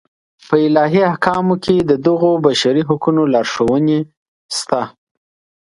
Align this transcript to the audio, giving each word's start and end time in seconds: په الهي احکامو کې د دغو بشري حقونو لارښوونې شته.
په 0.47 0.53
الهي 0.67 1.01
احکامو 1.11 1.55
کې 1.63 1.75
د 1.79 1.91
دغو 2.07 2.31
بشري 2.45 2.83
حقونو 2.89 3.21
لارښوونې 3.33 3.99
شته. 4.57 4.81